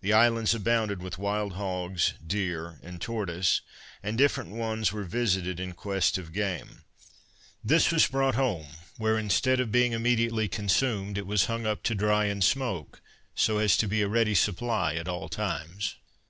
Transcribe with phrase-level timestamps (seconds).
[0.00, 3.60] The islands abounded with wild hogs, deer and tortoise;
[4.02, 6.80] and different ones were visited in quest of game.
[7.62, 11.94] This was brought home, where, instead of being immediately consumed, it was hung up to
[11.94, 13.00] dry in smoke,
[13.36, 15.94] so as to be a ready supply at all times.